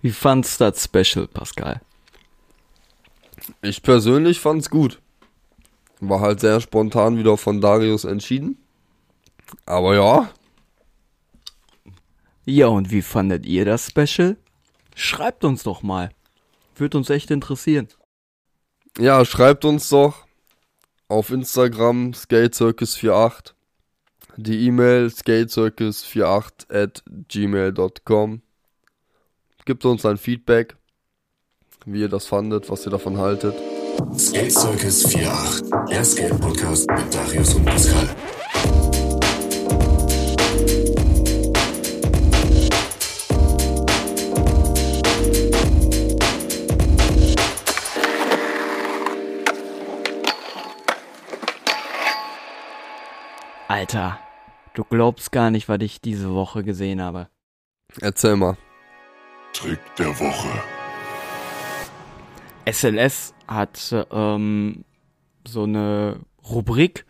Wie 0.00 0.10
fandst 0.12 0.60
du 0.60 0.70
das 0.70 0.84
Special, 0.84 1.26
Pascal? 1.26 1.80
Ich 3.62 3.82
persönlich 3.82 4.40
fand's 4.40 4.70
gut. 4.70 5.00
War 6.00 6.20
halt 6.20 6.40
sehr 6.40 6.60
spontan 6.60 7.18
wieder 7.18 7.36
von 7.36 7.60
Darius 7.60 8.04
entschieden. 8.04 8.58
Aber 9.66 9.94
ja, 9.94 10.30
Ja, 12.44 12.68
und 12.68 12.90
wie 12.90 13.02
fandet 13.02 13.44
ihr 13.46 13.64
das 13.64 13.88
Special? 13.88 14.36
Schreibt 14.94 15.44
uns 15.44 15.62
doch 15.64 15.82
mal. 15.82 16.10
Würde 16.76 16.96
uns 16.98 17.10
echt 17.10 17.30
interessieren. 17.30 17.88
ja, 18.98 19.24
schreibt 19.24 19.64
uns 19.64 19.88
doch 19.88 20.26
auf 21.08 21.30
Instagram 21.30 22.12
skatecircus48 22.12 23.52
die 24.36 24.66
E-Mail 24.66 25.06
skatecircus48 25.08 26.72
at 26.72 27.02
gmail.com 27.28 28.42
Gebt 29.68 29.84
uns 29.84 30.06
ein 30.06 30.16
Feedback, 30.16 30.78
wie 31.84 32.00
ihr 32.00 32.08
das 32.08 32.24
fandet, 32.24 32.70
was 32.70 32.86
ihr 32.86 32.90
davon 32.90 33.18
haltet. 33.18 33.54
Skate 34.16 34.50
Circus 34.50 35.04
48, 35.04 35.70
der 35.90 36.04
Skate-Podcast 36.04 36.90
mit 36.90 37.14
Darius 37.14 37.54
und 37.54 37.66
Pascal. 37.66 38.08
Alter, 53.68 54.18
du 54.72 54.84
glaubst 54.84 55.30
gar 55.30 55.50
nicht, 55.50 55.68
was 55.68 55.82
ich 55.82 56.00
diese 56.00 56.32
Woche 56.32 56.64
gesehen 56.64 57.02
habe. 57.02 57.28
Erzähl 58.00 58.36
mal. 58.36 58.56
Trick 59.58 59.80
der 59.96 60.16
Woche. 60.20 60.62
SLS 62.64 63.34
hat 63.48 63.92
ähm, 64.12 64.84
so 65.44 65.64
eine 65.64 66.20
Rubrik, 66.48 67.04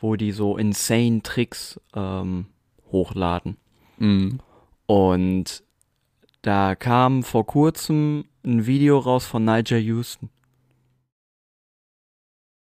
wo 0.00 0.16
die 0.16 0.32
so 0.32 0.56
insane 0.56 1.22
Tricks 1.22 1.80
ähm, 1.94 2.46
hochladen. 2.90 3.58
Mhm. 3.98 4.40
Und 4.86 5.62
da 6.42 6.74
kam 6.74 7.22
vor 7.22 7.46
kurzem 7.46 8.24
ein 8.44 8.66
Video 8.66 8.98
raus 8.98 9.24
von 9.24 9.44
Nigel 9.44 9.78
Houston. 9.78 10.30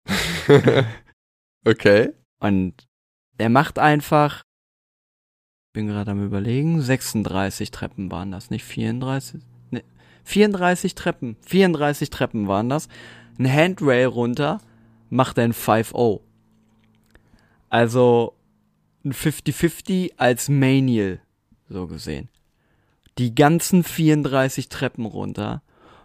Okay. 1.65 2.13
Und 2.41 2.89
er 3.39 3.49
macht 3.49 3.79
einfach, 3.79 4.43
bin 5.73 5.87
gerade 5.87 6.11
am 6.11 6.25
überlegen, 6.25 6.81
36 6.81 7.71
Treppen 7.71 8.11
waren 8.11 8.31
das, 8.31 8.51
nicht 8.51 8.65
34? 8.65 9.41
Ne, 9.71 9.83
34 10.25 10.95
Treppen, 10.95 11.37
34 11.47 12.11
Treppen 12.11 12.49
waren 12.49 12.69
das. 12.69 12.89
Ein 13.39 13.51
Handrail 13.51 14.07
runter, 14.07 14.61
macht 15.09 15.39
ein 15.39 15.53
5-0. 15.53 16.21
Also 17.71 18.35
ein 19.05 19.13
50-50 19.13 20.13
als 20.19 20.49
Manial, 20.49 21.21
so 21.69 21.87
gesehen. 21.87 22.29
Die 23.19 23.35
ganzen 23.35 23.85
34 23.85 24.69
Treppen 24.69 25.07
runter. 25.07 25.63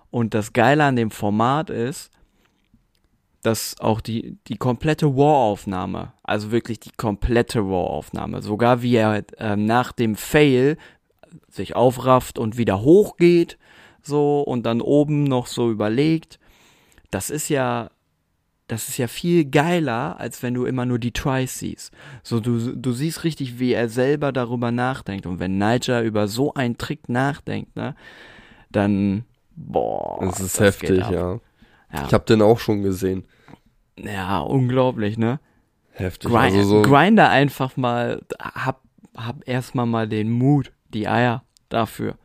Und 0.09 0.33
das 0.33 0.53
Geile 0.53 0.85
an 0.85 0.95
dem 0.95 1.11
Format 1.11 1.69
ist, 1.69 2.11
dass 3.47 3.79
auch 3.79 4.01
die, 4.01 4.37
die 4.47 4.57
komplette 4.57 5.15
War-Aufnahme, 5.15 6.11
also 6.21 6.51
wirklich 6.51 6.81
die 6.81 6.91
komplette 6.91 7.65
War-Aufnahme, 7.65 8.41
sogar 8.41 8.81
wie 8.81 8.97
er 8.97 9.23
ähm, 9.37 9.65
nach 9.65 9.93
dem 9.93 10.17
Fail 10.17 10.75
sich 11.47 11.73
aufrafft 11.73 12.39
und 12.39 12.57
wieder 12.57 12.81
hochgeht, 12.81 13.57
so, 14.01 14.41
und 14.41 14.65
dann 14.65 14.81
oben 14.81 15.23
noch 15.23 15.47
so 15.47 15.71
überlegt, 15.71 16.39
das 17.09 17.29
ist 17.29 17.47
ja, 17.47 17.89
das 18.67 18.89
ist 18.89 18.97
ja 18.97 19.07
viel 19.07 19.45
geiler, 19.45 20.19
als 20.19 20.43
wenn 20.43 20.53
du 20.53 20.65
immer 20.65 20.85
nur 20.85 20.99
die 20.99 21.13
Tries 21.13 21.57
siehst. 21.57 21.93
So, 22.23 22.41
du, 22.41 22.75
du 22.75 22.91
siehst 22.91 23.23
richtig, 23.23 23.59
wie 23.59 23.71
er 23.71 23.87
selber 23.87 24.33
darüber 24.33 24.71
nachdenkt. 24.71 25.25
Und 25.25 25.39
wenn 25.39 25.57
Niger 25.57 26.01
über 26.01 26.27
so 26.27 26.53
einen 26.53 26.77
Trick 26.77 27.07
nachdenkt, 27.07 27.77
ne, 27.77 27.95
dann, 28.69 29.23
boah. 29.55 30.17
Das 30.19 30.41
ist 30.41 30.59
das 30.59 30.59
heftig, 30.59 31.09
ja. 31.09 31.39
Ja. 31.93 32.05
Ich 32.05 32.13
hab 32.13 32.25
den 32.25 32.41
auch 32.41 32.59
schon 32.59 32.83
gesehen. 32.83 33.25
Ja, 33.97 34.39
unglaublich, 34.39 35.17
ne? 35.17 35.39
Heftig. 35.91 36.29
Grind, 36.29 36.55
also 36.55 36.63
so, 36.63 36.81
Grinder 36.83 37.29
einfach 37.29 37.75
mal, 37.77 38.21
hab, 38.39 38.81
hab 39.15 39.47
erstmal 39.47 39.85
mal 39.85 40.07
den 40.07 40.29
Mut, 40.29 40.71
die 40.93 41.07
Eier 41.07 41.43
dafür. 41.69 42.15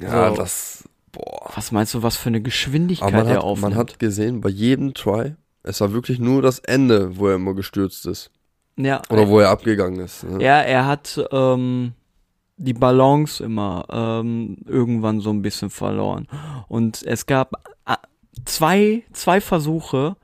ja, 0.00 0.30
so. 0.30 0.36
das, 0.36 0.88
boah. 1.12 1.50
Was 1.54 1.72
meinst 1.72 1.94
du, 1.94 2.02
was 2.02 2.16
für 2.16 2.28
eine 2.28 2.40
Geschwindigkeit 2.40 3.12
er 3.12 3.26
hat, 3.26 3.38
aufnimmt? 3.38 3.74
man 3.74 3.78
hat 3.78 3.98
gesehen, 3.98 4.40
bei 4.40 4.48
jedem 4.48 4.94
Try, 4.94 5.34
es 5.62 5.80
war 5.80 5.92
wirklich 5.92 6.18
nur 6.18 6.42
das 6.42 6.58
Ende, 6.60 7.18
wo 7.18 7.28
er 7.28 7.34
immer 7.34 7.54
gestürzt 7.54 8.06
ist. 8.06 8.30
ja, 8.76 9.02
Oder 9.10 9.28
wo 9.28 9.40
er 9.40 9.50
abgegangen 9.50 10.00
ist. 10.00 10.24
Ne? 10.24 10.42
ja, 10.42 10.60
er 10.60 10.86
hat 10.86 11.22
ähm, 11.32 11.92
die 12.56 12.72
Balance 12.72 13.44
immer 13.44 13.84
ähm, 13.90 14.58
irgendwann 14.66 15.20
so 15.20 15.30
ein 15.30 15.42
bisschen 15.42 15.70
verloren. 15.70 16.26
Und 16.68 17.02
es 17.02 17.26
gab 17.26 17.52
äh, 17.86 17.96
zwei, 18.44 19.02
zwei 19.12 19.40
Versuche, 19.40 20.16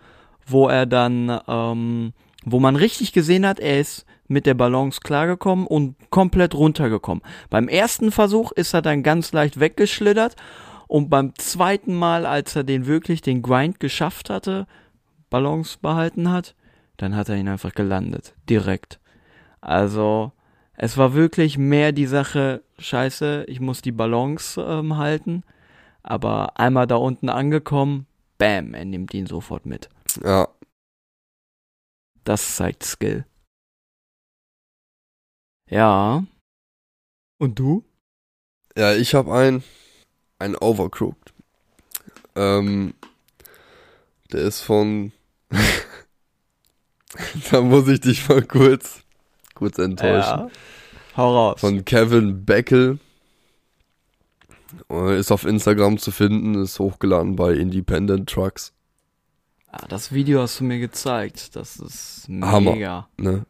wo 0.46 0.68
er 0.68 0.86
dann, 0.86 1.40
ähm, 1.46 2.12
wo 2.44 2.60
man 2.60 2.76
richtig 2.76 3.12
gesehen 3.12 3.46
hat, 3.46 3.60
er 3.60 3.80
ist 3.80 4.06
mit 4.28 4.46
der 4.46 4.54
Balance 4.54 5.00
klargekommen 5.02 5.66
und 5.66 5.96
komplett 6.10 6.54
runtergekommen. 6.54 7.22
Beim 7.50 7.68
ersten 7.68 8.10
Versuch 8.10 8.52
ist 8.52 8.74
er 8.74 8.82
dann 8.82 9.02
ganz 9.02 9.32
leicht 9.32 9.60
weggeschlittert 9.60 10.36
und 10.88 11.08
beim 11.08 11.34
zweiten 11.36 11.94
Mal, 11.94 12.26
als 12.26 12.56
er 12.56 12.64
den 12.64 12.86
wirklich 12.86 13.22
den 13.22 13.42
Grind 13.42 13.80
geschafft 13.80 14.30
hatte, 14.30 14.66
Balance 15.30 15.78
behalten 15.80 16.30
hat, 16.30 16.54
dann 16.96 17.16
hat 17.16 17.28
er 17.28 17.36
ihn 17.36 17.48
einfach 17.48 17.74
gelandet, 17.74 18.34
direkt. 18.48 19.00
Also, 19.60 20.32
es 20.76 20.98
war 20.98 21.14
wirklich 21.14 21.58
mehr 21.58 21.92
die 21.92 22.06
Sache, 22.06 22.62
scheiße, 22.78 23.44
ich 23.48 23.60
muss 23.60 23.82
die 23.82 23.92
Balance 23.92 24.60
ähm, 24.60 24.96
halten, 24.96 25.44
aber 26.02 26.58
einmal 26.58 26.86
da 26.86 26.96
unten 26.96 27.28
angekommen, 27.28 28.06
bam, 28.38 28.74
er 28.74 28.84
nimmt 28.84 29.14
ihn 29.14 29.26
sofort 29.26 29.66
mit. 29.66 29.88
Ja, 30.22 30.48
Das 32.24 32.56
zeigt 32.56 32.84
Skill. 32.84 33.24
Ja. 35.68 36.24
Und 37.38 37.58
du? 37.58 37.84
ja, 38.76 38.94
ich 38.94 39.14
habe 39.14 39.32
einen, 39.34 39.62
einen 40.38 40.56
Overcooked. 40.56 41.32
Ähm, 42.34 42.94
der 44.32 44.42
ist 44.42 44.60
von, 44.60 45.12
da 47.50 47.60
muss 47.60 47.88
ich 47.88 48.00
dich 48.00 48.28
mal 48.28 48.42
kurz, 48.42 49.02
kurz 49.54 49.78
enttäuschen. 49.78 50.50
Hau 51.16 51.34
raus. 51.34 51.60
Von 51.60 51.84
Kevin 51.84 52.44
Beckel. 52.44 52.98
Äh, 54.90 55.18
Ist 55.18 55.30
auf 55.30 55.44
Instagram 55.44 55.98
zu 55.98 56.10
finden, 56.12 56.54
ist 56.62 56.78
hochgeladen 56.78 57.36
bei 57.36 57.52
Independent 57.52 58.30
Trucks. 58.30 58.72
Ah, 59.72 59.86
das 59.88 60.12
Video 60.12 60.40
hast 60.40 60.60
du 60.60 60.64
mir 60.64 60.78
gezeigt. 60.78 61.56
Das 61.56 61.76
ist 61.78 62.28
Hammer. 62.28 62.72
mega. 62.72 63.08
Ne? 63.16 63.44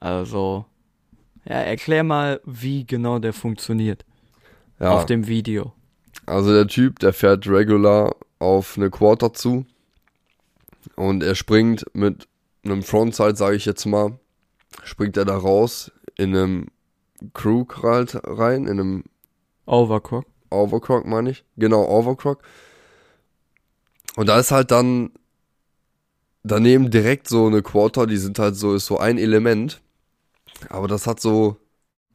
Also, 0.00 0.64
ja, 1.44 1.56
erklär 1.56 2.04
mal, 2.04 2.40
wie 2.44 2.86
genau 2.86 3.18
der 3.18 3.32
funktioniert. 3.32 4.04
Ja, 4.78 4.90
Auf 4.92 5.06
dem 5.06 5.26
Video. 5.26 5.72
also 6.26 6.52
der 6.52 6.66
Typ, 6.66 6.98
der 6.98 7.12
fährt 7.12 7.46
regular 7.46 8.14
auf 8.40 8.76
eine 8.76 8.90
Quarter 8.90 9.32
zu 9.32 9.64
und 10.96 11.22
er 11.22 11.34
springt 11.36 11.84
mit 11.94 12.26
einem 12.64 12.82
Frontside, 12.82 13.36
sage 13.36 13.54
ich 13.56 13.64
jetzt 13.64 13.86
mal, 13.86 14.18
springt 14.82 15.16
er 15.16 15.24
da 15.24 15.36
raus 15.36 15.92
in 16.16 16.34
einem 16.36 16.66
Crook 17.34 17.82
halt 17.84 18.18
rein, 18.24 18.64
in 18.66 18.80
einem 18.80 19.04
Overcock. 19.66 20.24
Overcrock 20.50 21.06
meine 21.06 21.30
ich. 21.30 21.44
Genau, 21.56 21.84
Overcrock. 21.88 22.42
Und 24.16 24.26
da 24.28 24.38
ist 24.40 24.50
halt 24.50 24.70
dann 24.72 25.12
daneben 26.44 26.90
direkt 26.90 27.28
so 27.28 27.46
eine 27.46 27.62
Quarter, 27.62 28.06
die 28.06 28.16
sind 28.16 28.38
halt 28.38 28.56
so, 28.56 28.74
ist 28.74 28.86
so 28.86 28.98
ein 28.98 29.18
Element. 29.18 29.80
Aber 30.68 30.88
das 30.88 31.06
hat 31.06 31.20
so, 31.20 31.56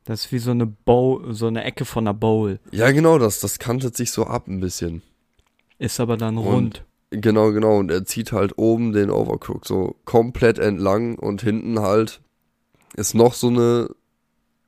Das 0.06 0.26
ist 0.26 0.32
wie 0.32 0.40
so 0.40 0.52
eine 0.52 0.66
Bowl, 0.66 1.34
so 1.34 1.48
eine 1.48 1.64
Ecke 1.64 1.86
von 1.86 2.04
einer 2.08 2.14
Bowl. 2.14 2.60
ja 2.72 2.92
genau, 2.92 3.18
das, 3.18 3.40
das 3.40 3.60
kantet 3.60 3.96
sich 3.98 4.12
so 4.12 4.26
ab 4.26 4.48
ein 4.48 4.60
bisschen. 4.60 5.02
Ist 5.80 6.00
aber 6.00 6.18
dann 6.18 6.38
Und- 6.38 6.46
rund. 6.46 6.84
Genau, 7.10 7.54
genau. 7.54 7.78
Und 7.78 7.90
er 7.90 8.04
zieht 8.04 8.34
halt 8.34 8.58
oben 8.58 8.92
den 8.92 9.10
Overcrook 9.10 9.66
so 9.66 9.96
komplett 10.04 10.60
entlang 10.60 11.18
und 11.18 11.42
hinten 11.42 11.80
halt 11.80 12.20
ist 12.98 13.14
noch 13.16 13.34
so 13.34 13.48
eine, 13.48 13.90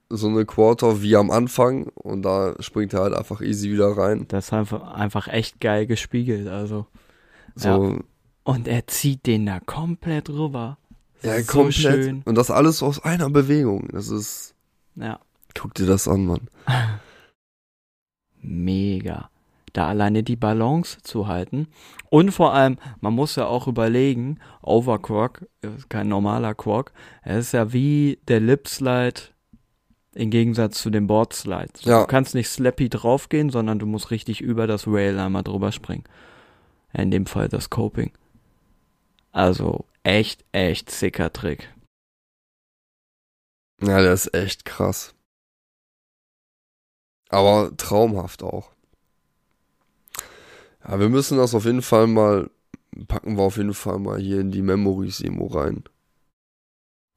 so 0.09 0.27
eine 0.29 0.45
Quarter 0.45 1.01
wie 1.01 1.17
am 1.17 1.31
Anfang 1.31 1.87
und 1.95 2.21
da 2.21 2.55
springt 2.61 2.93
er 2.93 3.01
halt 3.01 3.13
einfach 3.13 3.41
easy 3.41 3.69
wieder 3.69 3.89
rein. 3.97 4.25
Das 4.29 4.45
ist 4.47 4.53
einfach, 4.53 4.93
einfach 4.93 5.27
echt 5.27 5.59
geil 5.59 5.85
gespiegelt, 5.85 6.47
also. 6.47 6.85
So, 7.55 7.99
Und 8.43 8.67
er 8.67 8.87
zieht 8.87 9.25
den 9.27 9.45
da 9.45 9.59
komplett 9.59 10.29
rüber. 10.29 10.77
ja, 11.21 11.39
so 11.41 11.51
komplett. 11.59 11.73
schön. 11.73 12.21
Und 12.25 12.35
das 12.35 12.49
alles 12.51 12.81
aus 12.81 13.03
einer 13.03 13.29
Bewegung. 13.29 13.87
Das 13.91 14.09
ist, 14.09 14.55
Ja. 14.95 15.19
guck 15.57 15.73
dir 15.75 15.85
das 15.85 16.07
an, 16.07 16.25
Mann. 16.25 16.47
Mega. 18.41 19.29
Da 19.73 19.87
alleine 19.87 20.23
die 20.23 20.35
Balance 20.35 20.97
zu 21.03 21.27
halten. 21.27 21.67
Und 22.09 22.31
vor 22.31 22.53
allem, 22.53 22.77
man 23.01 23.13
muss 23.13 23.35
ja 23.35 23.45
auch 23.45 23.67
überlegen, 23.67 24.39
Overquark 24.63 25.45
ist 25.61 25.89
kein 25.89 26.07
normaler 26.07 26.55
Quark. 26.55 26.91
Er 27.21 27.37
ist 27.37 27.51
ja 27.51 27.71
wie 27.71 28.17
der 28.27 28.39
Lipslide 28.39 29.21
im 30.15 30.31
Gegensatz 30.31 30.81
zu 30.81 30.89
dem 30.89 31.05
Boardslide. 31.05 31.69
Ja. 31.81 32.01
Du 32.01 32.07
kannst 32.07 32.33
nicht 32.33 32.49
slappy 32.49 32.89
draufgehen, 32.89 33.51
sondern 33.51 33.77
du 33.77 33.85
musst 33.85 34.09
richtig 34.09 34.41
über 34.41 34.65
das 34.65 34.87
Rail 34.87 35.19
einmal 35.19 35.43
drüber 35.43 35.71
springen. 35.71 36.03
In 36.93 37.11
dem 37.11 37.27
Fall 37.27 37.47
das 37.47 37.69
Coping. 37.69 38.11
Also 39.31 39.85
echt, 40.03 40.43
echt 40.51 40.89
sicker 40.91 41.31
Trick. 41.31 41.73
Ja, 43.81 44.01
der 44.01 44.13
ist 44.13 44.33
echt 44.33 44.65
krass. 44.65 45.15
Aber 47.29 47.71
traumhaft 47.77 48.43
auch. 48.43 48.71
Ja, 50.83 50.99
wir 50.99 51.09
müssen 51.09 51.37
das 51.37 51.53
auf 51.53 51.65
jeden 51.65 51.81
Fall 51.83 52.07
mal, 52.07 52.49
packen 53.07 53.37
wir 53.37 53.43
auf 53.43 53.57
jeden 53.57 53.73
Fall 53.73 53.99
mal 53.99 54.19
hier 54.19 54.41
in 54.41 54.51
die 54.51 54.63
Memories 54.63 55.21
Emo 55.21 55.47
rein. 55.47 55.83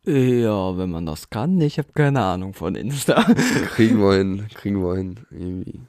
Ja, 0.05 0.77
wenn 0.77 0.91
man 0.91 1.07
das 1.07 1.31
kann. 1.31 1.61
Ich 1.61 1.79
habe 1.79 1.93
keine 1.93 2.23
Ahnung 2.23 2.55
von 2.55 2.75
Insta. 2.75 3.23
Kriegen 3.75 4.01
wir 4.01 4.19
hin, 4.19 4.49
kriegen 4.53 4.83
wir 4.83 4.97
hin, 4.97 5.27
irgendwie. 5.31 5.81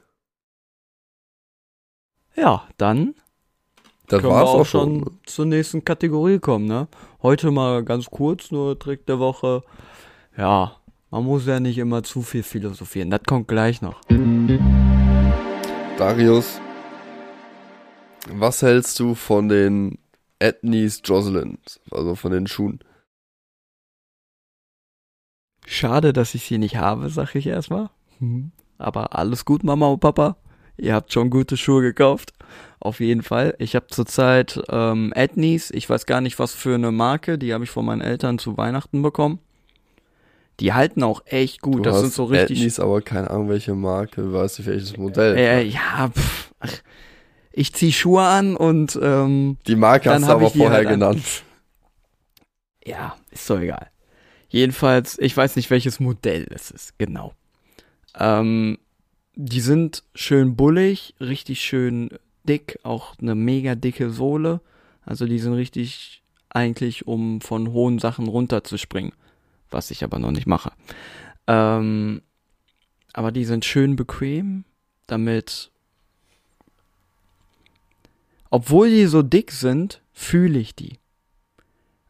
Ja, 2.36 2.68
dann 2.78 3.14
Das 4.06 4.20
können 4.20 4.32
war's 4.32 4.48
wir 4.48 4.54
auch 4.54 4.60
auch 4.60 4.66
schon. 4.66 5.18
zur 5.24 5.46
nächsten 5.46 5.84
Kategorie 5.84 6.38
kommen, 6.38 6.66
ne? 6.66 6.88
Heute 7.22 7.50
mal 7.50 7.82
ganz 7.84 8.06
kurz, 8.06 8.50
nur 8.50 8.78
Trick 8.78 9.06
der 9.06 9.18
Woche. 9.18 9.62
Ja, 10.36 10.76
man 11.10 11.24
muss 11.24 11.46
ja 11.46 11.60
nicht 11.60 11.78
immer 11.78 12.02
zu 12.02 12.22
viel 12.22 12.42
philosophieren. 12.42 13.10
Das 13.10 13.22
kommt 13.26 13.48
gleich 13.48 13.80
noch. 13.80 14.00
Darius, 15.96 16.60
was 18.32 18.62
hältst 18.62 18.98
du 19.00 19.14
von 19.14 19.48
den 19.48 19.98
Ethnies 20.38 21.00
Jocelyn, 21.04 21.58
also 21.90 22.14
von 22.14 22.32
den 22.32 22.46
Schuhen? 22.46 22.80
Schade, 25.66 26.12
dass 26.12 26.34
ich 26.34 26.44
sie 26.44 26.58
nicht 26.58 26.76
habe, 26.76 27.08
sag 27.08 27.34
ich 27.34 27.46
erstmal. 27.46 27.88
Mhm. 28.18 28.52
Aber 28.76 29.16
alles 29.16 29.44
gut, 29.44 29.64
Mama 29.64 29.86
und 29.86 30.00
Papa. 30.00 30.36
Ihr 30.76 30.94
habt 30.94 31.12
schon 31.12 31.30
gute 31.30 31.56
Schuhe 31.56 31.80
gekauft. 31.82 32.32
Auf 32.84 33.00
jeden 33.00 33.22
Fall. 33.22 33.54
Ich 33.58 33.74
habe 33.76 33.86
zurzeit 33.88 34.60
ähm, 34.68 35.10
Ethnies. 35.16 35.70
Ich 35.70 35.88
weiß 35.88 36.04
gar 36.04 36.20
nicht, 36.20 36.38
was 36.38 36.52
für 36.52 36.74
eine 36.74 36.92
Marke. 36.92 37.38
Die 37.38 37.54
habe 37.54 37.64
ich 37.64 37.70
von 37.70 37.86
meinen 37.86 38.02
Eltern 38.02 38.38
zu 38.38 38.58
Weihnachten 38.58 39.00
bekommen. 39.00 39.38
Die 40.60 40.74
halten 40.74 41.02
auch 41.02 41.22
echt 41.24 41.62
gut. 41.62 41.78
Du 41.78 41.80
das 41.80 41.94
hast 41.94 42.00
sind 42.02 42.12
so 42.12 42.24
richtig. 42.24 42.58
Ethnies, 42.58 42.78
aber 42.78 43.00
keine 43.00 43.30
Ahnung, 43.30 43.48
welche 43.48 43.74
Marke, 43.74 44.20
du 44.20 44.34
weißt 44.34 44.58
nicht, 44.58 44.68
welches 44.68 44.98
Modell. 44.98 45.34
Äh, 45.34 45.62
ja, 45.62 46.10
pff, 46.14 46.52
ach, 46.60 46.72
ich 47.52 47.72
zieh 47.72 47.90
Schuhe 47.90 48.22
an 48.22 48.54
und 48.54 48.98
ähm, 49.02 49.56
die 49.66 49.76
Marke 49.76 50.10
hast 50.10 50.28
du 50.28 50.32
aber 50.32 50.50
vorher 50.50 50.70
halt 50.72 50.86
an. 50.88 50.92
genannt. 50.92 51.24
ja, 52.84 53.16
ist 53.30 53.48
doch 53.48 53.60
egal. 53.60 53.90
Jedenfalls, 54.50 55.18
ich 55.18 55.34
weiß 55.34 55.56
nicht, 55.56 55.70
welches 55.70 56.00
Modell 56.00 56.46
es 56.50 56.70
ist, 56.70 56.98
genau. 56.98 57.32
Ähm, 58.18 58.76
die 59.36 59.60
sind 59.60 60.04
schön 60.14 60.54
bullig, 60.54 61.14
richtig 61.18 61.62
schön 61.62 62.10
dick, 62.44 62.78
auch 62.82 63.14
eine 63.20 63.34
mega 63.34 63.74
dicke 63.74 64.10
Sohle. 64.10 64.60
Also 65.04 65.26
die 65.26 65.38
sind 65.38 65.54
richtig 65.54 66.22
eigentlich, 66.50 67.06
um 67.06 67.40
von 67.40 67.72
hohen 67.72 67.98
Sachen 67.98 68.28
runterzuspringen, 68.28 69.12
was 69.70 69.90
ich 69.90 70.04
aber 70.04 70.18
noch 70.18 70.30
nicht 70.30 70.46
mache. 70.46 70.72
Ähm, 71.46 72.22
aber 73.12 73.32
die 73.32 73.44
sind 73.44 73.64
schön 73.64 73.96
bequem, 73.96 74.64
damit, 75.06 75.70
obwohl 78.50 78.90
die 78.90 79.06
so 79.06 79.22
dick 79.22 79.50
sind, 79.50 80.00
fühle 80.12 80.58
ich 80.58 80.74
die. 80.74 80.98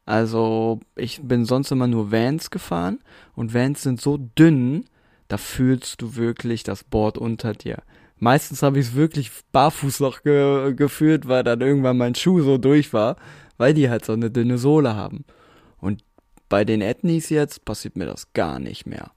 Also, 0.07 0.81
ich 0.97 1.23
bin 1.23 1.47
sonst 1.47 1.71
immer 1.71 1.87
nur 1.87 2.13
Vans 2.13 2.51
gefahren 2.51 3.01
und 3.35 3.55
Vans 3.55 3.83
sind 3.83 4.01
so 4.01 4.19
dünn, 4.19 4.85
da 5.29 5.39
fühlst 5.39 6.03
du 6.03 6.17
wirklich 6.17 6.63
das 6.63 6.85
Board 6.85 7.17
unter 7.17 7.55
dir. 7.55 7.83
Meistens 8.19 8.63
habe 8.63 8.79
ich 8.79 8.89
es 8.89 8.95
wirklich 8.95 9.31
barfuß 9.53 10.01
noch 10.01 10.23
ge 10.23 10.75
gefühlt, 10.75 11.29
weil 11.29 11.43
dann 11.43 11.61
irgendwann 11.61 11.99
mein 11.99 12.15
Schuh 12.15 12.41
so 12.43 12.59
durch 12.59 12.93
war, 12.93 13.17
weil 13.57 13.75
die 13.75 13.91
halt 13.91 14.05
so 14.05 14.13
eine 14.13 14.31
dünne 14.31 14.59
Sohle 14.59 14.95
haben. 14.95 15.25
Und 15.79 16.05
bei 16.49 16.65
den 16.65 16.81
Ethnies 16.81 17.29
jetzt 17.29 17.65
passiert 17.65 17.97
mir 17.97 18.07
das 18.07 18.33
gar 18.33 18.59
nicht 18.59 18.87
mehr. 18.87 19.11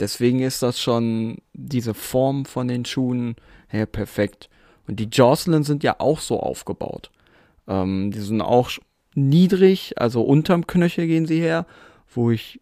Deswegen 0.00 0.40
ist 0.40 0.62
das 0.62 0.80
schon 0.80 1.38
diese 1.52 1.94
Form 1.94 2.44
von 2.44 2.68
den 2.68 2.84
Schuhen 2.84 3.36
her 3.68 3.86
perfekt. 3.86 4.48
Und 4.86 5.00
die 5.00 5.08
Jocelyn 5.10 5.64
sind 5.64 5.82
ja 5.82 5.96
auch 5.98 6.20
so 6.20 6.40
aufgebaut. 6.40 7.10
Ähm, 7.66 8.10
die 8.10 8.20
sind 8.20 8.40
auch 8.40 8.70
niedrig, 9.14 9.94
also 9.96 10.22
unterm 10.22 10.66
Knöchel 10.66 11.06
gehen 11.06 11.26
sie 11.26 11.40
her, 11.40 11.66
wo 12.12 12.30
ich 12.30 12.60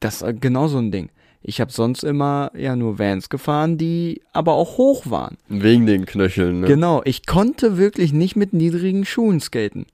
das 0.00 0.22
ist 0.22 0.40
genau 0.40 0.68
so 0.68 0.78
ein 0.78 0.90
Ding. 0.90 1.10
Ich 1.46 1.60
habe 1.60 1.70
sonst 1.70 2.02
immer 2.04 2.50
ja 2.56 2.74
nur 2.74 2.98
Vans 2.98 3.28
gefahren, 3.28 3.76
die 3.76 4.22
aber 4.32 4.54
auch 4.54 4.78
hoch 4.78 5.10
waren. 5.10 5.36
Wegen 5.48 5.84
den 5.84 6.06
Knöcheln, 6.06 6.60
ne? 6.60 6.66
Genau, 6.66 7.02
ich 7.04 7.26
konnte 7.26 7.76
wirklich 7.76 8.14
nicht 8.14 8.34
mit 8.34 8.54
niedrigen 8.54 9.04
Schuhen 9.04 9.40
skaten. 9.40 9.84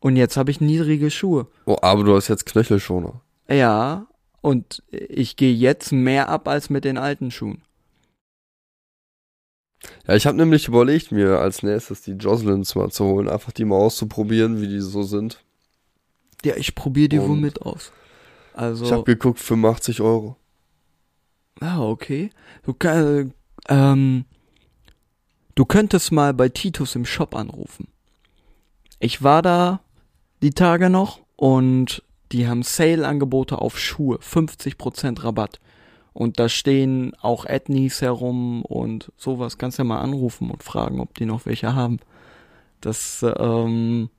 Und 0.00 0.16
jetzt 0.16 0.36
habe 0.36 0.50
ich 0.50 0.60
niedrige 0.60 1.10
Schuhe. 1.10 1.46
Oh, 1.64 1.78
aber 1.80 2.04
du 2.04 2.14
hast 2.14 2.28
jetzt 2.28 2.44
Knöchelschoner. 2.44 3.22
Ja, 3.48 4.06
und 4.42 4.82
ich 4.90 5.36
gehe 5.36 5.54
jetzt 5.54 5.90
mehr 5.90 6.28
ab 6.28 6.46
als 6.48 6.68
mit 6.68 6.84
den 6.84 6.98
alten 6.98 7.30
Schuhen. 7.30 7.62
Ja, 10.06 10.14
ich 10.14 10.26
habe 10.26 10.36
nämlich 10.36 10.68
überlegt, 10.68 11.12
mir 11.12 11.38
als 11.38 11.62
nächstes 11.62 12.02
die 12.02 12.12
Jocelyns 12.12 12.74
mal 12.74 12.90
zu 12.90 13.04
holen, 13.06 13.28
einfach 13.28 13.52
die 13.52 13.64
mal 13.64 13.76
auszuprobieren, 13.76 14.60
wie 14.60 14.68
die 14.68 14.80
so 14.80 15.02
sind. 15.02 15.42
Ja, 16.44 16.56
ich 16.56 16.74
probiere 16.74 17.08
die 17.08 17.18
Und- 17.18 17.28
womit 17.30 17.62
aus. 17.62 17.90
Also, 18.52 18.84
Ich 18.84 18.92
habe 18.92 19.04
geguckt, 19.04 19.40
85 19.40 20.00
Euro. 20.02 20.36
Ah, 21.60 21.80
okay. 21.80 22.30
Du, 22.64 22.74
kann, 22.74 23.32
ähm, 23.68 24.24
du 25.54 25.64
könntest 25.64 26.12
mal 26.12 26.34
bei 26.34 26.48
Titus 26.48 26.94
im 26.94 27.04
Shop 27.04 27.34
anrufen. 27.34 27.88
Ich 28.98 29.22
war 29.22 29.42
da 29.42 29.80
die 30.42 30.50
Tage 30.50 30.90
noch 30.90 31.20
und 31.36 32.02
die 32.32 32.48
haben 32.48 32.62
Sale-Angebote 32.62 33.58
auf 33.58 33.78
Schuhe, 33.78 34.18
50% 34.18 35.22
Rabatt. 35.22 35.60
Und 36.12 36.38
da 36.38 36.48
stehen 36.48 37.12
auch 37.20 37.44
Ethnies 37.44 38.00
herum 38.00 38.62
und 38.62 39.12
sowas. 39.16 39.58
Kannst 39.58 39.78
ja 39.78 39.84
mal 39.84 40.00
anrufen 40.00 40.50
und 40.50 40.62
fragen, 40.62 41.00
ob 41.00 41.14
die 41.14 41.26
noch 41.26 41.44
welche 41.44 41.74
haben. 41.74 41.98
Das, 42.80 43.24
ähm, 43.38 44.10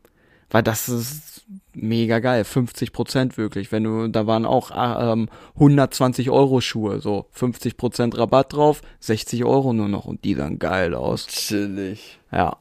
weil 0.49 0.63
das 0.63 0.89
ist 0.89 1.45
mega 1.73 2.19
geil. 2.19 2.43
50% 2.43 3.37
wirklich. 3.37 3.71
Wenn 3.71 3.83
du, 3.83 4.07
da 4.07 4.27
waren 4.27 4.45
auch 4.45 4.71
ah, 4.71 5.13
ähm, 5.13 5.29
120 5.55 6.29
Euro 6.29 6.61
Schuhe, 6.61 7.01
so 7.01 7.27
50% 7.37 8.17
Rabatt 8.17 8.53
drauf, 8.53 8.81
60 8.99 9.45
Euro 9.45 9.73
nur 9.73 9.87
noch 9.87 10.05
und 10.05 10.23
die 10.23 10.35
sahen 10.35 10.59
geil 10.59 10.95
aus. 10.95 11.27
Chillig. 11.27 12.19
Ja. 12.31 12.57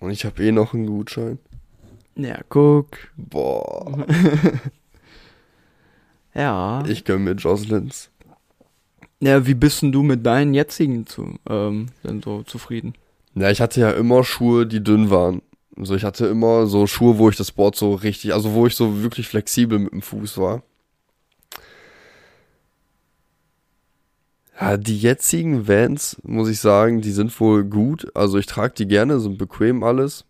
Und 0.00 0.10
ich 0.10 0.24
habe 0.24 0.44
eh 0.44 0.52
noch 0.52 0.74
einen 0.74 0.86
Gutschein. 0.86 1.38
Ja, 2.16 2.38
guck. 2.48 2.88
Boah, 3.16 4.04
Ja. 6.34 6.84
ich 6.86 7.04
gönn 7.04 7.24
mir 7.24 7.34
Jocelyns. 7.34 8.10
Ja, 9.20 9.46
wie 9.46 9.54
bist 9.54 9.82
denn 9.82 9.92
du 9.92 10.02
mit 10.02 10.24
deinen 10.24 10.54
jetzigen 10.54 11.06
zu, 11.06 11.38
ähm, 11.48 11.86
denn 12.04 12.22
so 12.22 12.42
zufrieden? 12.44 12.94
Ja, 13.34 13.50
ich 13.50 13.60
hatte 13.60 13.80
ja 13.80 13.90
immer 13.90 14.22
Schuhe, 14.22 14.66
die 14.66 14.82
dünn 14.82 15.10
waren. 15.10 15.42
Also 15.78 15.94
ich 15.94 16.02
hatte 16.02 16.26
immer 16.26 16.66
so 16.66 16.88
Schuhe, 16.88 17.18
wo 17.18 17.28
ich 17.30 17.36
das 17.36 17.52
Board 17.52 17.76
so 17.76 17.94
richtig, 17.94 18.34
also 18.34 18.52
wo 18.52 18.66
ich 18.66 18.74
so 18.74 19.00
wirklich 19.02 19.28
flexibel 19.28 19.78
mit 19.78 19.92
dem 19.92 20.02
Fuß 20.02 20.38
war. 20.38 20.64
Ja, 24.60 24.76
die 24.76 24.98
jetzigen 24.98 25.68
Vans, 25.68 26.16
muss 26.24 26.48
ich 26.48 26.58
sagen, 26.58 27.00
die 27.00 27.12
sind 27.12 27.38
wohl 27.38 27.62
gut. 27.62 28.10
Also 28.16 28.38
ich 28.38 28.46
trage 28.46 28.74
die 28.74 28.88
gerne, 28.88 29.20
sind 29.20 29.38
bequem 29.38 29.84
alles. 29.84 30.24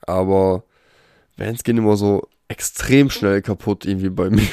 Aber 0.00 0.64
Vans 1.36 1.62
gehen 1.62 1.78
immer 1.78 1.96
so 1.96 2.26
extrem 2.48 3.10
schnell 3.10 3.40
kaputt 3.40 3.84
irgendwie 3.86 4.10
bei 4.10 4.30
mir. 4.30 4.42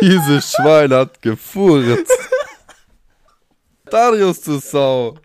Dieses 0.00 0.52
Schwein 0.52 0.92
hat 0.92 1.20
gefurzt. 1.22 2.15
Darius, 3.96 4.42
du 4.42 4.58
Sau. 4.58 5.16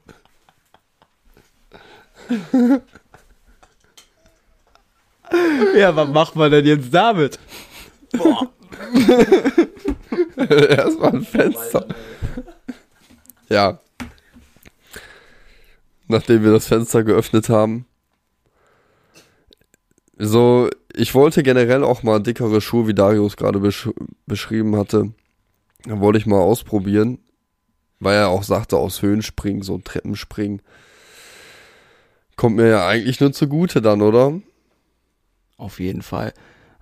Ja, 5.76 5.94
was 5.94 6.08
macht 6.08 6.38
man 6.38 6.52
denn 6.52 6.66
jetzt 6.66 6.94
damit? 6.94 7.38
Erstmal 10.38 11.16
ein 11.16 11.24
Fenster. 11.24 11.86
Ja. 13.50 13.82
Nachdem 16.08 16.46
wir 16.46 16.54
das 16.54 16.68
Fenster 16.68 17.04
geöffnet 17.04 17.50
haben. 17.50 17.86
So, 20.18 20.70
ich 20.94 21.14
wollte 21.14 21.44
generell 21.44 21.84
auch 21.84 22.04
mal 22.04 22.24
dickere 22.24 22.62
Schuhe, 22.62 22.88
wie 22.88 22.94
Darius 22.94 23.36
gerade 23.36 23.60
besch 23.60 23.90
beschrieben 24.28 24.78
hatte. 24.78 25.12
Da 25.84 26.00
wollte 26.00 26.20
ich 26.20 26.26
mal 26.26 26.40
ausprobieren, 26.40 27.20
weil 28.02 28.18
er 28.18 28.30
auch 28.30 28.44
sagte, 28.44 28.78
aus 28.78 29.02
Höhenspringen, 29.02 29.62
so 29.62 29.78
Treppenspringen. 29.78 30.62
Kommt 32.36 32.56
mir 32.56 32.68
ja 32.68 32.88
eigentlich 32.88 33.20
nur 33.20 33.32
zugute 33.32 33.82
dann, 33.82 34.02
oder? 34.02 34.42
Auf 35.56 35.80
jeden 35.80 36.02
Fall. 36.02 36.34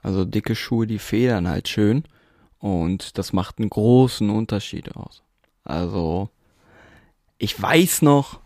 Also 0.02 0.24
dicke 0.24 0.56
Schuhe, 0.56 0.88
die 0.88 0.98
federn 0.98 1.50
halt 1.50 1.68
schön. 1.68 2.06
Und 2.58 3.18
das 3.18 3.34
macht 3.34 3.60
einen 3.60 3.70
großen 3.70 4.30
Unterschied 4.30 4.96
aus. 4.96 5.22
Also, 5.66 6.30
ich 7.38 7.62
weiß 7.62 8.02
noch, 8.02 8.40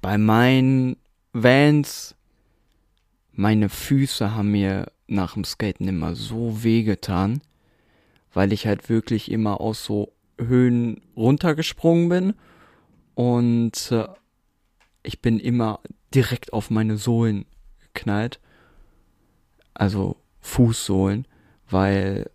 bei 0.00 0.16
meinen 0.16 0.96
Vans, 1.34 2.14
meine 3.32 3.68
Füße 3.68 4.34
haben 4.34 4.50
mir 4.52 4.90
nach 5.06 5.34
dem 5.34 5.44
Skaten 5.44 5.88
immer 5.88 6.14
so 6.14 6.62
wehgetan, 6.62 7.42
weil 8.32 8.54
ich 8.54 8.66
halt 8.66 8.88
wirklich 8.88 9.30
immer 9.30 9.60
aus 9.60 9.84
so 9.84 10.12
Höhen 10.46 11.02
runtergesprungen 11.16 12.08
bin 12.08 12.34
und 13.14 13.92
äh, 13.92 14.08
ich 15.02 15.20
bin 15.20 15.38
immer 15.38 15.80
direkt 16.14 16.52
auf 16.52 16.70
meine 16.70 16.96
Sohlen 16.96 17.46
geknallt. 17.80 18.40
Also 19.74 20.16
Fußsohlen, 20.40 21.26
weil 21.68 22.30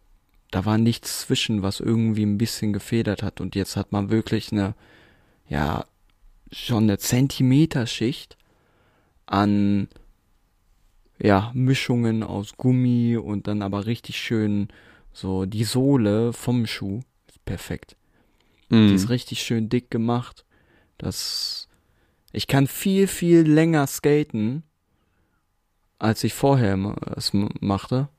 da 0.51 0.65
war 0.65 0.77
nichts 0.77 1.21
zwischen, 1.21 1.63
was 1.63 1.79
irgendwie 1.79 2.23
ein 2.25 2.37
bisschen 2.37 2.71
gefedert 2.71 3.23
hat. 3.23 3.41
Und 3.41 3.55
jetzt 3.55 3.75
hat 3.75 3.91
man 3.91 4.09
wirklich 4.09 4.51
eine, 4.51 4.73
ja, 5.49 5.85
schon 6.51 6.83
eine 6.83 6.97
Zentimeterschicht 6.97 8.37
an, 9.25 9.89
ja, 11.19 11.51
Mischungen 11.53 12.23
aus 12.23 12.55
Gummi 12.57 13.17
und 13.17 13.47
dann 13.47 13.61
aber 13.61 13.85
richtig 13.85 14.17
schön 14.17 14.69
so 15.11 15.45
die 15.45 15.63
Sohle 15.63 16.33
vom 16.33 16.65
Schuh. 16.65 17.01
Perfekt. 17.45 17.95
Mhm. 18.69 18.89
Die 18.89 18.95
ist 18.95 19.09
richtig 19.09 19.41
schön 19.41 19.69
dick 19.69 19.91
gemacht. 19.91 20.45
Das, 20.97 21.67
ich 22.31 22.47
kann 22.47 22.67
viel, 22.67 23.07
viel 23.07 23.41
länger 23.41 23.87
skaten, 23.87 24.63
als 25.99 26.23
ich 26.23 26.33
vorher 26.33 26.77
es 27.15 27.31
machte. 27.33 28.09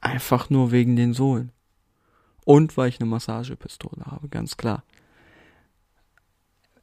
Einfach 0.00 0.50
nur 0.50 0.70
wegen 0.70 0.96
den 0.96 1.14
Sohlen. 1.14 1.50
Und 2.44 2.76
weil 2.76 2.88
ich 2.88 3.00
eine 3.00 3.08
Massagepistole 3.08 4.06
habe, 4.06 4.28
ganz 4.28 4.56
klar. 4.56 4.82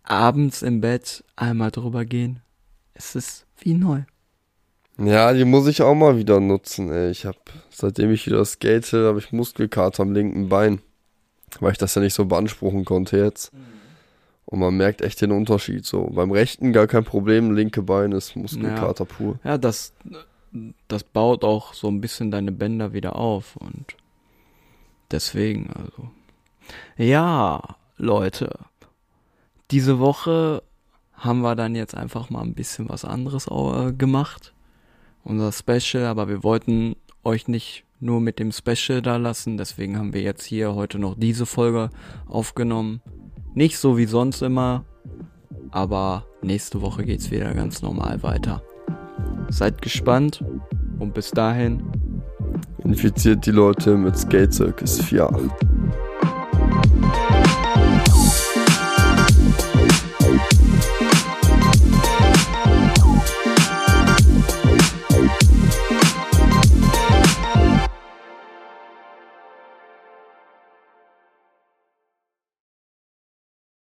Abends 0.03 0.61
im 0.61 0.81
Bett 0.81 1.23
einmal 1.35 1.71
drüber 1.71 2.05
gehen. 2.05 2.41
Es 2.93 3.15
ist 3.15 3.45
wie 3.57 3.73
neu. 3.73 4.03
Ja, 4.97 5.33
die 5.33 5.43
muss 5.43 5.67
ich 5.67 5.81
auch 5.81 5.95
mal 5.95 6.17
wieder 6.17 6.39
nutzen, 6.39 6.91
ey. 6.91 7.09
Ich 7.09 7.25
hab, 7.25 7.37
seitdem 7.69 8.11
ich 8.11 8.25
wieder 8.25 8.45
skate, 8.45 8.93
habe 8.93 9.19
ich 9.19 9.33
Muskelkater 9.33 10.03
am 10.03 10.13
linken 10.13 10.47
Bein. 10.47 10.81
Weil 11.59 11.71
ich 11.71 11.77
das 11.77 11.95
ja 11.95 12.01
nicht 12.01 12.13
so 12.13 12.25
beanspruchen 12.25 12.85
konnte 12.85 13.17
jetzt. 13.17 13.51
Und 14.45 14.59
man 14.59 14.75
merkt 14.77 15.01
echt 15.01 15.21
den 15.21 15.31
Unterschied 15.31 15.85
so. 15.85 16.03
Beim 16.07 16.31
rechten 16.31 16.71
gar 16.71 16.87
kein 16.87 17.03
Problem, 17.03 17.55
linke 17.55 17.81
Bein 17.81 18.11
ist 18.11 18.35
Muskelkater 18.35 19.05
ja. 19.05 19.15
pur. 19.17 19.39
Ja, 19.43 19.57
das, 19.57 19.93
das 20.87 21.03
baut 21.03 21.43
auch 21.43 21.73
so 21.73 21.87
ein 21.87 21.99
bisschen 21.99 22.31
deine 22.31 22.51
Bänder 22.51 22.93
wieder 22.93 23.15
auf 23.15 23.55
und 23.55 23.95
deswegen, 25.11 25.71
also. 25.73 26.09
Ja, 26.97 27.61
Leute. 27.97 28.59
Diese 29.71 29.99
Woche 29.99 30.61
haben 31.13 31.41
wir 31.41 31.55
dann 31.55 31.75
jetzt 31.75 31.95
einfach 31.95 32.29
mal 32.29 32.41
ein 32.41 32.53
bisschen 32.53 32.87
was 32.89 33.03
anderes 33.03 33.47
äh, 33.47 33.93
gemacht. 33.93 34.53
Unser 35.23 35.51
Special, 35.51 36.05
aber 36.05 36.27
wir 36.27 36.43
wollten 36.43 36.95
euch 37.25 37.47
nicht 37.47 37.83
nur 37.99 38.21
mit 38.21 38.39
dem 38.39 38.51
Special 38.51 39.01
da 39.01 39.17
lassen, 39.17 39.57
deswegen 39.57 39.97
haben 39.97 40.13
wir 40.13 40.21
jetzt 40.21 40.45
hier 40.45 40.75
heute 40.75 40.99
noch 40.99 41.15
diese 41.17 41.45
Folge 41.45 41.89
aufgenommen. 42.27 43.01
Nicht 43.53 43.77
so 43.77 43.97
wie 43.97 44.05
sonst 44.05 44.41
immer, 44.41 44.85
aber 45.71 46.25
nächste 46.41 46.81
Woche 46.81 47.03
geht's 47.03 47.31
wieder 47.31 47.53
ganz 47.53 47.81
normal 47.81 48.21
weiter. 48.23 48.61
Seid 49.49 49.81
gespannt 49.81 50.43
und 50.99 51.13
bis 51.13 51.31
dahin 51.31 51.83
infiziert 52.83 53.45
die 53.45 53.51
Leute 53.51 53.97
mit 53.97 54.17
Skate 54.17 54.53
Circus 54.53 55.01
4.8. 55.01 55.74